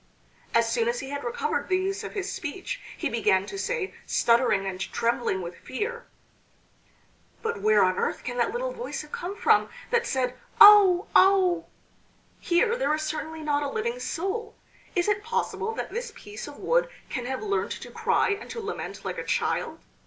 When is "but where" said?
7.43-7.83